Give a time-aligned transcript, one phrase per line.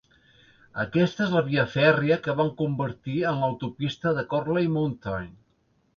[0.83, 5.33] Aquesta es la via fèrria que van convertir en l'autopista de Corley Mountain.